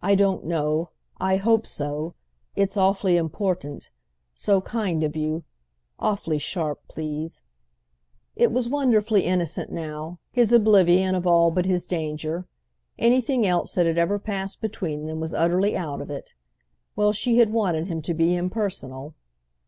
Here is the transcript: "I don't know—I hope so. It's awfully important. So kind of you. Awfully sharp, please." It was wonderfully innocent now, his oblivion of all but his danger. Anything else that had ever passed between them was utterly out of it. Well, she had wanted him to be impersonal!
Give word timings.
"I 0.00 0.14
don't 0.14 0.44
know—I 0.44 1.38
hope 1.38 1.66
so. 1.66 2.14
It's 2.54 2.76
awfully 2.76 3.16
important. 3.16 3.90
So 4.32 4.60
kind 4.60 5.02
of 5.02 5.16
you. 5.16 5.42
Awfully 5.98 6.38
sharp, 6.38 6.80
please." 6.86 7.42
It 8.36 8.52
was 8.52 8.68
wonderfully 8.68 9.22
innocent 9.22 9.72
now, 9.72 10.20
his 10.30 10.52
oblivion 10.52 11.16
of 11.16 11.26
all 11.26 11.50
but 11.50 11.66
his 11.66 11.88
danger. 11.88 12.46
Anything 12.96 13.44
else 13.44 13.74
that 13.74 13.86
had 13.86 13.98
ever 13.98 14.20
passed 14.20 14.60
between 14.60 15.06
them 15.06 15.18
was 15.18 15.34
utterly 15.34 15.76
out 15.76 16.00
of 16.00 16.10
it. 16.10 16.30
Well, 16.94 17.12
she 17.12 17.38
had 17.38 17.52
wanted 17.52 17.88
him 17.88 18.02
to 18.02 18.14
be 18.14 18.36
impersonal! 18.36 19.14